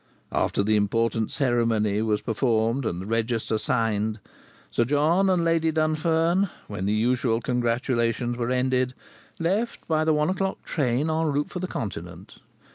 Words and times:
After 0.31 0.63
the 0.63 0.75
important 0.77 1.29
ceremony 1.29 2.01
was 2.01 2.21
performed, 2.21 2.87
and 2.87 2.99
the 2.99 3.05
register 3.05 3.59
signed, 3.59 4.17
Sir 4.71 4.83
John 4.83 5.29
and 5.29 5.45
Lady 5.45 5.71
Dunfern, 5.71 6.49
when 6.67 6.87
the 6.87 6.93
usual 6.93 7.39
congratulations 7.39 8.35
were 8.35 8.49
ended, 8.49 8.95
left 9.37 9.87
by 9.87 10.03
the 10.03 10.11
one 10.11 10.31
o'clock 10.31 10.63
train 10.65 11.07
en 11.11 11.25
route 11.31 11.49
for 11.49 11.59
the 11.59 11.67
Continent. 11.67 12.39